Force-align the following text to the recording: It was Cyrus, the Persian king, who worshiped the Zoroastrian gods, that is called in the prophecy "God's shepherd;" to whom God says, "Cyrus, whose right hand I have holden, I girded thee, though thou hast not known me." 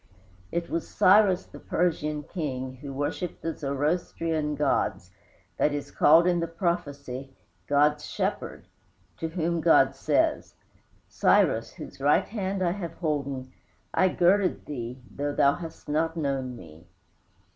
It 0.51 0.67
was 0.67 0.89
Cyrus, 0.89 1.45
the 1.45 1.59
Persian 1.59 2.23
king, 2.23 2.77
who 2.77 2.91
worshiped 2.91 3.43
the 3.43 3.53
Zoroastrian 3.55 4.55
gods, 4.55 5.11
that 5.57 5.73
is 5.75 5.91
called 5.91 6.25
in 6.25 6.39
the 6.39 6.47
prophecy 6.47 7.35
"God's 7.67 8.03
shepherd;" 8.07 8.65
to 9.17 9.27
whom 9.27 9.61
God 9.61 9.93
says, 9.95 10.55
"Cyrus, 11.07 11.73
whose 11.73 11.99
right 12.01 12.25
hand 12.25 12.63
I 12.63 12.71
have 12.71 12.93
holden, 12.95 13.53
I 13.93 14.07
girded 14.07 14.65
thee, 14.65 14.99
though 15.15 15.35
thou 15.35 15.53
hast 15.53 15.87
not 15.87 16.17
known 16.17 16.55
me." 16.55 16.87